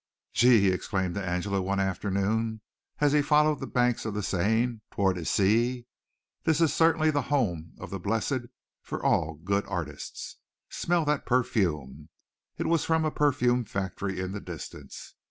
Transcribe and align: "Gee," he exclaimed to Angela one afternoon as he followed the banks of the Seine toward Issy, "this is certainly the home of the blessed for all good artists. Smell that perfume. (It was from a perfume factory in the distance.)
"Gee," 0.33 0.61
he 0.61 0.71
exclaimed 0.71 1.13
to 1.13 1.23
Angela 1.23 1.61
one 1.61 1.79
afternoon 1.79 2.61
as 2.97 3.13
he 3.13 3.21
followed 3.21 3.59
the 3.59 3.67
banks 3.67 4.03
of 4.03 4.15
the 4.15 4.23
Seine 4.23 4.79
toward 4.89 5.15
Issy, 5.15 5.85
"this 6.43 6.59
is 6.59 6.73
certainly 6.73 7.11
the 7.11 7.21
home 7.29 7.75
of 7.79 7.91
the 7.91 7.99
blessed 7.99 8.47
for 8.81 9.05
all 9.05 9.35
good 9.35 9.63
artists. 9.67 10.37
Smell 10.69 11.05
that 11.05 11.27
perfume. 11.27 12.09
(It 12.57 12.65
was 12.65 12.83
from 12.83 13.05
a 13.05 13.11
perfume 13.11 13.63
factory 13.63 14.19
in 14.19 14.31
the 14.31 14.41
distance.) 14.41 15.13